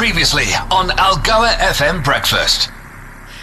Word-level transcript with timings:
Previously 0.00 0.46
on 0.70 0.88
Algoa 0.88 1.50
FM 1.56 2.02
Breakfast. 2.02 2.70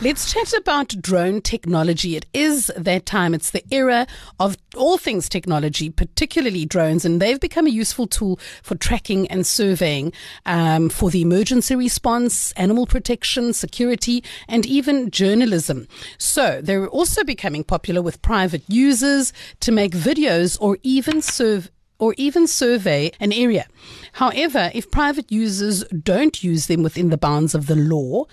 Let's 0.00 0.32
chat 0.32 0.52
about 0.52 0.88
drone 1.00 1.42
technology. 1.42 2.16
It 2.16 2.26
is 2.34 2.72
that 2.76 3.06
time. 3.06 3.34
It's 3.34 3.52
the 3.52 3.62
era 3.70 4.08
of 4.40 4.56
all 4.76 4.98
things 4.98 5.28
technology, 5.28 5.90
particularly 5.90 6.64
drones, 6.64 7.04
and 7.04 7.22
they've 7.22 7.38
become 7.38 7.68
a 7.68 7.70
useful 7.70 8.08
tool 8.08 8.40
for 8.64 8.74
tracking 8.74 9.28
and 9.28 9.46
surveying 9.46 10.12
um, 10.44 10.88
for 10.88 11.08
the 11.08 11.22
emergency 11.22 11.76
response, 11.76 12.50
animal 12.56 12.84
protection, 12.84 13.52
security, 13.52 14.24
and 14.48 14.66
even 14.66 15.12
journalism. 15.12 15.86
So 16.18 16.60
they're 16.60 16.88
also 16.88 17.22
becoming 17.22 17.62
popular 17.62 18.02
with 18.02 18.20
private 18.22 18.64
users 18.66 19.32
to 19.60 19.70
make 19.70 19.92
videos 19.92 20.58
or 20.60 20.78
even 20.82 21.22
serve 21.22 21.70
or 22.00 22.14
even 22.16 22.46
survey 22.46 23.12
an 23.20 23.32
area. 23.32 23.66
However, 24.14 24.70
if 24.74 24.90
private 24.90 25.30
users 25.30 25.84
don't 25.84 26.42
use 26.42 26.66
them 26.66 26.82
within 26.82 27.10
the 27.10 27.18
bounds 27.18 27.54
of 27.54 27.66
the 27.66 27.76
law, 27.76 28.24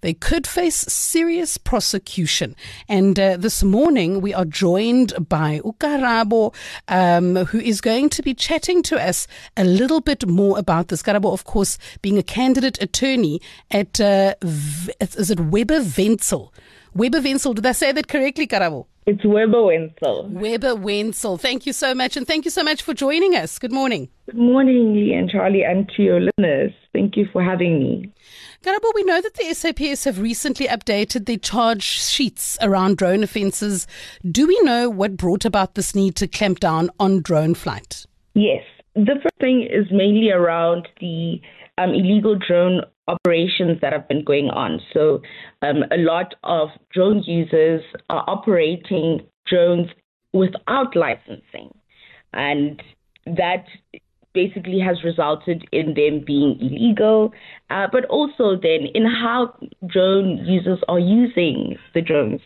they 0.00 0.14
could 0.14 0.46
face 0.46 0.76
serious 0.76 1.58
prosecution. 1.58 2.56
And 2.88 3.18
uh, 3.20 3.36
this 3.36 3.62
morning, 3.62 4.20
we 4.20 4.32
are 4.32 4.44
joined 4.44 5.28
by 5.28 5.60
Ukarabo, 5.64 6.54
um, 6.88 7.36
who 7.46 7.58
is 7.58 7.80
going 7.80 8.08
to 8.10 8.22
be 8.22 8.32
chatting 8.32 8.82
to 8.84 8.96
us 8.96 9.26
a 9.56 9.64
little 9.64 10.00
bit 10.00 10.26
more 10.26 10.58
about 10.58 10.88
this. 10.88 11.02
Karabo, 11.02 11.32
of 11.32 11.44
course, 11.44 11.78
being 12.00 12.18
a 12.18 12.22
candidate 12.22 12.80
attorney 12.80 13.40
at, 13.70 14.00
uh, 14.00 14.34
v- 14.42 14.92
is 15.00 15.30
it 15.30 15.40
Weber 15.40 15.80
Wentzel? 15.80 16.52
Weber 16.94 17.20
Wentzel, 17.20 17.54
did 17.54 17.66
I 17.66 17.72
say 17.72 17.92
that 17.92 18.08
correctly, 18.08 18.46
Karabo? 18.46 18.86
It's 19.08 19.24
Webber 19.24 19.62
Wentzel. 19.62 20.28
Webber 20.32 20.74
Wentzel. 20.74 21.38
Thank 21.38 21.64
you 21.64 21.72
so 21.72 21.94
much. 21.94 22.16
And 22.16 22.26
thank 22.26 22.44
you 22.44 22.50
so 22.50 22.64
much 22.64 22.82
for 22.82 22.92
joining 22.92 23.36
us. 23.36 23.56
Good 23.56 23.70
morning. 23.70 24.08
Good 24.26 24.36
morning, 24.36 24.94
Lee 24.94 25.12
and 25.12 25.30
Charlie, 25.30 25.62
and 25.62 25.88
to 25.96 26.02
your 26.02 26.20
listeners. 26.20 26.72
Thank 26.92 27.16
you 27.16 27.26
for 27.32 27.40
having 27.40 27.78
me. 27.78 28.12
Karabo, 28.64 28.90
we 28.96 29.04
know 29.04 29.20
that 29.20 29.34
the 29.34 29.54
SAPS 29.54 30.02
have 30.02 30.18
recently 30.18 30.66
updated 30.66 31.26
their 31.26 31.36
charge 31.36 31.84
sheets 31.84 32.58
around 32.60 32.96
drone 32.96 33.22
offences. 33.22 33.86
Do 34.28 34.48
we 34.48 34.60
know 34.62 34.90
what 34.90 35.16
brought 35.16 35.44
about 35.44 35.76
this 35.76 35.94
need 35.94 36.16
to 36.16 36.26
clamp 36.26 36.58
down 36.58 36.90
on 36.98 37.22
drone 37.22 37.54
flight? 37.54 38.06
Yes. 38.34 38.64
The 38.96 39.20
first 39.22 39.36
thing 39.40 39.62
is 39.62 39.86
mainly 39.92 40.32
around 40.32 40.88
the 41.00 41.40
um, 41.78 41.90
illegal 41.90 42.36
drone 42.36 42.82
operations 43.08 43.80
that 43.80 43.92
have 43.92 44.08
been 44.08 44.24
going 44.24 44.50
on. 44.50 44.80
So, 44.92 45.22
um, 45.62 45.84
a 45.90 45.96
lot 45.96 46.34
of 46.42 46.70
drone 46.92 47.22
users 47.22 47.82
are 48.10 48.24
operating 48.26 49.20
drones 49.46 49.88
without 50.32 50.96
licensing, 50.96 51.70
and 52.32 52.82
that 53.26 53.66
basically 54.36 54.78
has 54.78 55.02
resulted 55.02 55.66
in 55.72 55.94
them 55.94 56.22
being 56.24 56.58
illegal, 56.60 57.32
uh, 57.70 57.86
but 57.90 58.04
also 58.06 58.54
then 58.54 58.86
in 58.94 59.06
how 59.06 59.52
drone 59.86 60.36
users 60.44 60.78
are 60.88 60.98
using 60.98 61.76
the 61.94 62.02
drones. 62.02 62.40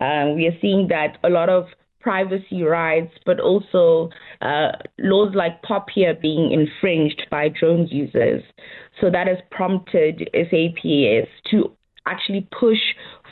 Uh, 0.00 0.30
we 0.36 0.46
are 0.46 0.56
seeing 0.60 0.86
that 0.88 1.18
a 1.24 1.28
lot 1.28 1.48
of 1.48 1.66
privacy 2.02 2.62
rights, 2.62 3.12
but 3.24 3.40
also 3.40 4.10
uh, 4.40 4.72
laws 4.98 5.34
like 5.34 5.62
POPIA 5.62 6.20
being 6.20 6.52
infringed 6.52 7.26
by 7.30 7.48
drone 7.48 7.86
users. 7.86 8.42
So 9.00 9.10
that 9.10 9.26
has 9.26 9.38
prompted 9.50 10.28
SAPS 10.34 11.28
to 11.50 11.72
actually 12.06 12.48
push 12.58 12.80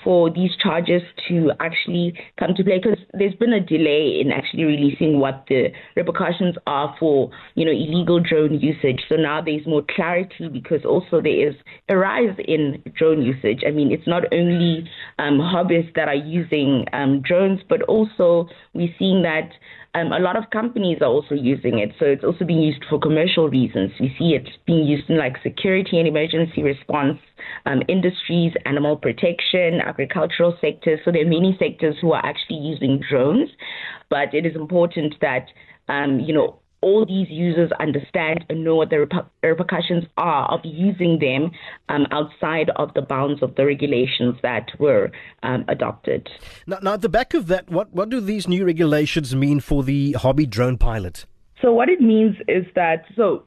for 0.02 0.30
these 0.30 0.50
charges 0.62 1.02
to 1.28 1.50
actually 1.60 2.14
come 2.38 2.54
to 2.54 2.64
play 2.64 2.78
because 2.82 2.98
there's 3.14 3.34
been 3.34 3.52
a 3.52 3.60
delay 3.60 4.20
in 4.20 4.32
actually 4.32 4.64
releasing 4.64 5.18
what 5.18 5.44
the 5.48 5.68
repercussions 5.96 6.56
are 6.66 6.94
for 6.98 7.30
you 7.54 7.64
know 7.64 7.72
illegal 7.72 8.20
drone 8.20 8.58
usage. 8.58 9.00
So 9.08 9.16
now 9.16 9.40
there's 9.40 9.66
more 9.66 9.82
clarity 9.94 10.48
because 10.48 10.84
also 10.84 11.20
there 11.20 11.48
is 11.48 11.54
a 11.88 11.96
rise 11.96 12.36
in 12.46 12.82
drone 12.96 13.22
usage. 13.22 13.62
I 13.66 13.70
mean 13.70 13.92
it's 13.92 14.06
not 14.06 14.24
only 14.32 14.88
um, 15.18 15.38
hobbyists 15.38 15.94
that 15.94 16.08
are 16.08 16.14
using 16.14 16.84
um, 16.92 17.22
drones 17.22 17.60
but 17.68 17.82
also 17.82 18.48
we're 18.74 18.94
seeing 18.98 19.22
that 19.22 19.50
um, 19.94 20.12
a 20.12 20.20
lot 20.20 20.36
of 20.36 20.50
companies 20.50 20.98
are 21.00 21.08
also 21.08 21.34
using 21.34 21.78
it. 21.78 21.90
So 21.98 22.04
it's 22.04 22.22
also 22.22 22.44
being 22.44 22.62
used 22.62 22.84
for 22.88 22.98
commercial 22.98 23.48
reasons. 23.48 23.90
We 23.98 24.14
see 24.18 24.34
it 24.34 24.48
being 24.64 24.86
used 24.86 25.10
in 25.10 25.18
like 25.18 25.36
security 25.42 25.98
and 25.98 26.06
emergency 26.06 26.62
response 26.62 27.18
um, 27.66 27.82
industries, 27.88 28.52
animal 28.66 28.96
protection, 28.96 29.80
agricultural 29.84 30.56
sectors. 30.60 31.00
So 31.04 31.10
there 31.10 31.22
are 31.22 31.28
many 31.28 31.56
sectors 31.58 31.96
who 32.00 32.12
are 32.12 32.24
actually 32.24 32.58
using 32.58 33.00
drones. 33.10 33.50
But 34.08 34.32
it 34.32 34.46
is 34.46 34.54
important 34.54 35.14
that, 35.20 35.46
um, 35.88 36.20
you 36.20 36.34
know, 36.34 36.59
all 36.82 37.04
these 37.04 37.28
users 37.28 37.70
understand 37.78 38.44
and 38.48 38.64
know 38.64 38.76
what 38.76 38.90
the 38.90 39.00
rep- 39.00 39.30
repercussions 39.42 40.04
are 40.16 40.50
of 40.50 40.60
using 40.64 41.18
them 41.18 41.50
um, 41.88 42.06
outside 42.10 42.70
of 42.76 42.92
the 42.94 43.02
bounds 43.02 43.42
of 43.42 43.54
the 43.56 43.66
regulations 43.66 44.34
that 44.42 44.70
were 44.78 45.10
um, 45.42 45.64
adopted. 45.68 46.28
Now, 46.66 46.78
now, 46.82 46.94
at 46.94 47.02
the 47.02 47.08
back 47.08 47.34
of 47.34 47.48
that, 47.48 47.70
what, 47.70 47.92
what 47.92 48.08
do 48.08 48.20
these 48.20 48.48
new 48.48 48.64
regulations 48.64 49.34
mean 49.34 49.60
for 49.60 49.82
the 49.82 50.12
hobby 50.12 50.46
drone 50.46 50.78
pilot? 50.78 51.26
So, 51.60 51.72
what 51.72 51.90
it 51.90 52.00
means 52.00 52.36
is 52.48 52.64
that, 52.74 53.04
so, 53.14 53.44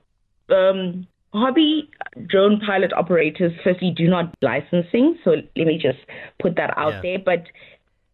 um, 0.50 1.08
hobby 1.34 1.90
drone 2.28 2.60
pilot 2.60 2.94
operators 2.94 3.52
firstly 3.64 3.92
do 3.96 4.08
not 4.08 4.34
licensing 4.44 5.18
so 5.24 5.32
let 5.32 5.66
me 5.66 5.80
just 5.82 5.98
put 6.40 6.56
that 6.56 6.72
out 6.78 6.94
yeah. 6.94 7.02
there 7.02 7.20
but 7.20 7.44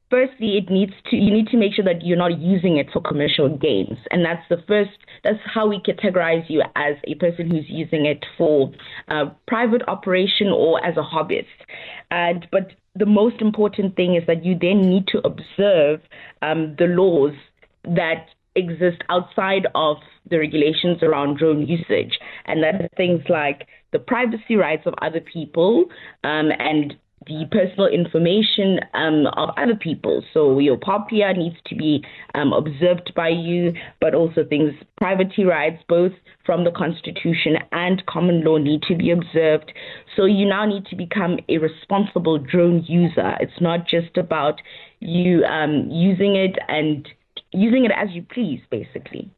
firstly 0.10 0.58
it 0.58 0.70
needs 0.70 0.94
to 1.10 1.16
you 1.16 1.32
need 1.32 1.48
to 1.48 1.58
make 1.58 1.74
sure 1.74 1.86
that 1.86 2.06
you're 2.06 2.18
not 2.18 2.40
using 2.40 2.78
it 2.78 2.88
for 2.92 3.02
commercial 3.02 3.50
gains. 3.58 3.98
And 4.12 4.26
that's 4.26 4.48
the 4.50 4.64
first 4.68 4.98
that's 5.24 5.40
how 5.46 5.68
we 5.68 5.80
categorize 5.80 6.50
you 6.50 6.64
as 6.76 6.96
a 7.06 7.16
person 7.16 7.50
who's 7.50 7.66
using 7.68 8.06
it 8.06 8.26
for 8.38 8.72
uh, 9.08 9.26
private 9.48 9.82
operation 9.88 10.48
or 10.48 10.84
as 10.86 10.98
a 10.98 11.02
hobbyist. 11.02 11.46
And 12.12 12.48
but 12.52 12.72
the 12.96 13.06
most 13.06 13.42
important 13.42 13.96
thing 13.96 14.16
is 14.16 14.24
that 14.28 14.44
you 14.44 14.58
then 14.60 14.82
need 14.82 15.08
to 15.08 15.20
observe 15.20 16.02
um, 16.42 16.76
the 16.78 16.86
laws 16.86 17.34
that 17.84 18.28
exist 18.56 19.02
outside 19.10 19.68
of 19.76 19.98
the 20.30 20.38
regulations 20.38 21.02
around 21.02 21.38
drone 21.38 21.66
usage. 21.66 22.20
And 22.46 22.64
that 22.64 22.76
are 22.76 22.90
things 22.98 23.22
like 23.30 23.68
the 23.92 24.00
privacy 24.00 24.56
rights 24.56 24.84
of 24.86 24.94
other 25.02 25.22
people 25.22 25.86
um, 26.24 26.52
and 26.60 26.96
the 27.28 27.46
personal 27.52 27.88
information 27.88 28.80
um, 28.94 29.28
of 29.38 29.50
other 29.58 29.76
people. 29.76 30.24
So 30.34 30.60
your 30.60 30.78
POPIA 30.78 31.38
needs 31.38 31.58
to 31.66 31.76
be 31.76 32.04
um, 32.34 32.54
observed 32.54 33.14
by 33.16 33.30
you, 33.30 33.74
but 34.00 34.16
also 34.16 34.44
things, 34.44 34.74
privacy 34.98 35.44
rights, 35.44 35.84
both 35.88 36.14
from 36.46 36.64
the 36.64 36.72
Constitution 36.72 37.58
and 37.72 38.06
common 38.06 38.44
law, 38.44 38.58
need 38.58 38.82
to 38.84 38.96
be 38.96 39.12
observed. 39.12 39.72
So 40.16 40.26
you 40.26 40.48
now 40.48 40.66
need 40.66 40.86
to 40.88 40.96
become 40.96 41.40
a 41.50 41.58
responsible 41.58 42.38
drone 42.38 42.84
user. 42.88 43.36
It's 43.40 43.62
not 43.62 43.88
just 43.88 44.18
about 44.18 44.62
you 45.00 45.44
um, 45.46 45.90
using 45.92 46.36
it 46.36 46.58
and 46.68 47.08
using 47.52 47.86
it 47.86 47.92
as 47.96 48.10
you 48.12 48.24
please, 48.24 48.62
basically. 48.70 49.32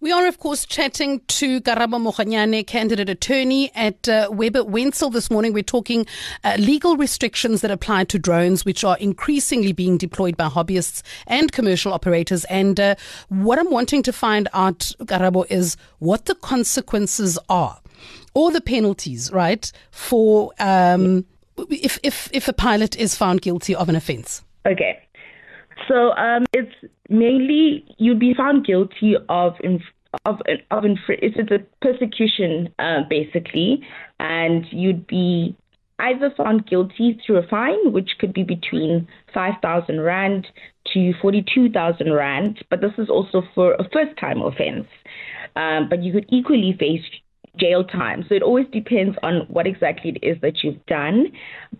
We 0.00 0.12
are, 0.12 0.26
of 0.26 0.38
course, 0.38 0.64
chatting 0.64 1.20
to 1.28 1.60
Karabo 1.60 2.00
Mokgonyana, 2.00 2.66
candidate 2.66 3.08
attorney 3.08 3.70
at 3.74 4.08
uh, 4.08 4.28
Webber 4.30 4.64
Wentzel 4.64 5.12
this 5.12 5.30
morning. 5.30 5.52
We're 5.52 5.62
talking 5.62 6.06
uh, 6.44 6.56
legal 6.58 6.96
restrictions 6.96 7.60
that 7.60 7.70
apply 7.70 8.04
to 8.04 8.18
drones, 8.18 8.64
which 8.64 8.84
are 8.84 8.96
increasingly 8.98 9.72
being 9.72 9.98
deployed 9.98 10.36
by 10.36 10.48
hobbyists 10.48 11.02
and 11.26 11.52
commercial 11.52 11.92
operators. 11.92 12.44
And 12.46 12.78
uh, 12.78 12.94
what 13.28 13.58
I'm 13.58 13.70
wanting 13.70 14.02
to 14.04 14.12
find 14.12 14.48
out, 14.52 14.92
Karabo, 15.00 15.46
is 15.50 15.76
what 15.98 16.26
the 16.26 16.34
consequences 16.34 17.38
are 17.48 17.80
or 18.34 18.50
the 18.50 18.60
penalties, 18.60 19.30
right, 19.32 19.70
for 19.90 20.52
um, 20.58 21.24
if, 21.70 21.98
if, 22.02 22.28
if 22.32 22.48
a 22.48 22.52
pilot 22.52 22.96
is 22.96 23.14
found 23.14 23.42
guilty 23.42 23.74
of 23.74 23.88
an 23.88 23.96
offense. 23.96 24.42
Okay. 24.66 24.98
So 25.88 26.12
um, 26.16 26.44
it's 26.52 26.74
mainly 27.08 27.84
you'd 27.98 28.20
be 28.20 28.34
found 28.34 28.66
guilty 28.66 29.14
of 29.28 29.54
of 30.24 30.36
of 30.70 30.84
it's 31.08 31.50
a 31.50 31.58
persecution 31.80 32.72
uh, 32.78 33.00
basically, 33.08 33.82
and 34.20 34.64
you'd 34.70 35.06
be 35.06 35.56
either 35.98 36.32
found 36.36 36.66
guilty 36.66 37.20
through 37.24 37.38
a 37.38 37.46
fine, 37.46 37.92
which 37.92 38.10
could 38.18 38.32
be 38.32 38.42
between 38.42 39.08
five 39.32 39.54
thousand 39.62 40.00
rand 40.00 40.46
to 40.92 41.12
forty 41.20 41.44
two 41.54 41.70
thousand 41.70 42.12
rand, 42.12 42.64
but 42.70 42.80
this 42.80 42.92
is 42.98 43.08
also 43.08 43.42
for 43.54 43.74
a 43.74 43.84
first 43.92 44.18
time 44.18 44.42
offence. 44.42 44.86
Um, 45.54 45.88
but 45.88 46.02
you 46.02 46.12
could 46.12 46.26
equally 46.30 46.74
face 46.78 47.02
jail 47.58 47.84
time. 47.84 48.24
So 48.28 48.34
it 48.34 48.42
always 48.42 48.66
depends 48.72 49.16
on 49.22 49.46
what 49.48 49.66
exactly 49.66 50.16
it 50.16 50.26
is 50.26 50.40
that 50.40 50.62
you've 50.62 50.84
done. 50.86 51.26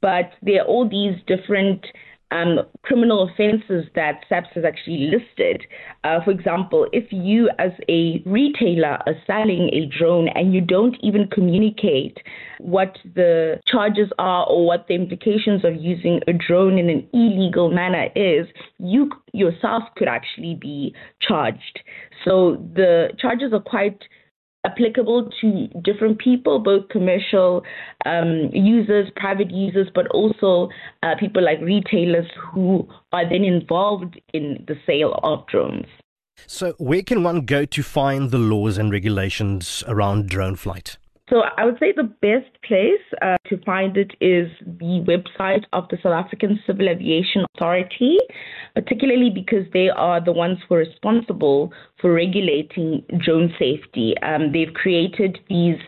But 0.00 0.32
there 0.43 0.62
are 0.62 0.66
all 0.66 0.88
these 0.88 1.16
different 1.26 1.87
um, 2.32 2.61
criminal 2.82 3.29
offenses 3.29 3.87
that 3.94 4.25
SAPS 4.29 4.49
has 4.55 4.64
actually 4.64 5.11
listed. 5.11 5.62
Uh, 6.02 6.25
for 6.25 6.31
example, 6.31 6.87
if 6.93 7.12
you, 7.12 7.50
as 7.58 7.73
a 7.88 8.23
retailer, 8.25 8.99
are 9.06 9.14
selling 9.26 9.70
a 9.73 9.87
drone 9.87 10.29
and 10.29 10.55
you 10.55 10.61
don't 10.61 10.96
even 11.02 11.29
communicate 11.29 12.19
what 12.58 12.96
the 13.14 13.61
charges 13.67 14.08
are 14.19 14.46
or 14.49 14.67
what 14.67 14.87
the 14.88 14.94
implications 14.94 15.64
of 15.64 15.76
using 15.76 16.20
a 16.26 16.32
drone 16.32 16.79
in 16.79 16.88
an 16.88 17.06
illegal 17.12 17.70
manner 17.70 18.08
is, 18.17 18.46
you 18.79 19.11
yourself 19.32 19.82
could 19.96 20.08
actually 20.08 20.55
be 20.55 20.94
charged. 21.20 21.81
So 22.25 22.56
the 22.75 23.11
charges 23.19 23.52
are 23.52 23.61
quite 23.61 23.99
applicable 24.64 25.30
to 25.40 25.68
different 25.82 26.18
people, 26.18 26.58
both 26.58 26.88
commercial 26.88 27.62
um, 28.06 28.50
users, 28.52 29.08
private 29.16 29.50
users, 29.50 29.88
but 29.94 30.06
also 30.08 30.68
uh, 31.02 31.14
people 31.18 31.42
like 31.42 31.60
retailers 31.60 32.26
who 32.52 32.86
are 33.12 33.28
then 33.28 33.44
involved 33.44 34.20
in 34.32 34.64
the 34.68 34.76
sale 34.86 35.18
of 35.22 35.46
drones. 35.46 35.86
So, 36.46 36.72
where 36.78 37.02
can 37.02 37.22
one 37.22 37.44
go 37.44 37.64
to 37.64 37.82
find 37.82 38.30
the 38.30 38.38
laws 38.38 38.78
and 38.78 38.90
regulations 38.90 39.84
around 39.86 40.28
drone 40.28 40.56
flight? 40.56 40.96
So 41.32 41.40
I 41.56 41.64
would 41.64 41.79
say 41.81 41.94
the 41.96 42.02
best 42.20 42.62
place 42.62 43.00
uh, 43.23 43.37
to 43.46 43.56
find 43.64 43.96
it 43.96 44.11
is 44.20 44.50
the 44.67 45.02
website 45.08 45.64
of 45.73 45.88
the 45.88 45.96
South 46.02 46.12
African 46.12 46.61
Civil 46.67 46.90
Aviation 46.90 47.46
Authority, 47.55 48.19
particularly 48.75 49.31
because 49.31 49.64
they 49.73 49.88
are 49.88 50.23
the 50.23 50.32
ones 50.32 50.58
who 50.69 50.75
are 50.75 50.79
responsible 50.79 51.73
for 52.02 52.12
regulating 52.12 53.02
drone 53.25 53.50
safety. 53.58 54.14
Um, 54.23 54.52
they've 54.52 54.75
created 54.75 55.38
these 55.49 55.79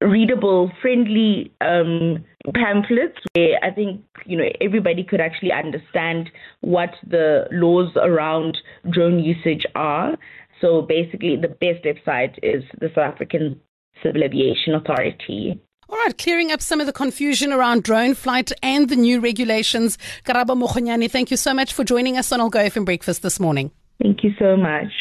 readable, 0.00 0.70
friendly 0.80 1.52
um, 1.60 2.24
pamphlets 2.54 3.18
where 3.34 3.58
I 3.64 3.72
think 3.72 4.00
you 4.26 4.38
know 4.38 4.48
everybody 4.60 5.02
could 5.02 5.20
actually 5.20 5.50
understand 5.50 6.30
what 6.60 6.90
the 7.04 7.48
laws 7.50 7.90
around 7.96 8.58
drone 8.92 9.18
usage 9.18 9.66
are. 9.74 10.16
So 10.60 10.82
basically, 10.82 11.34
the 11.34 11.48
best 11.48 11.82
website 11.84 12.38
is 12.44 12.62
the 12.80 12.90
South 12.94 13.14
African 13.14 13.60
Civil 14.02 14.24
Aviation 14.24 14.74
Authority. 14.74 15.60
All 15.88 15.98
right, 15.98 16.16
clearing 16.16 16.50
up 16.50 16.60
some 16.62 16.80
of 16.80 16.86
the 16.86 16.92
confusion 16.92 17.52
around 17.52 17.82
drone 17.82 18.14
flight 18.14 18.50
and 18.62 18.88
the 18.88 18.96
new 18.96 19.20
regulations. 19.20 19.98
Karabo 20.24 20.60
Mokgonyana, 20.60 21.10
thank 21.10 21.30
you 21.30 21.36
so 21.36 21.52
much 21.54 21.72
for 21.72 21.84
joining 21.84 22.16
us 22.16 22.32
on 22.32 22.40
Algoa 22.40 22.66
FM 22.66 22.84
Breakfast 22.84 23.22
this 23.22 23.38
morning. 23.38 23.70
Thank 24.02 24.24
you 24.24 24.32
so 24.38 24.56
much. 24.56 24.92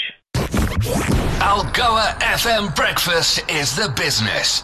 Algoa 1.39 2.19
FM 2.19 2.75
Breakfast 2.75 3.49
is 3.49 3.75
the 3.75 3.93
business. 3.95 4.63